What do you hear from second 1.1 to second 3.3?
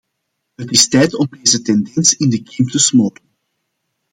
om deze tendens in de kiem te smoren.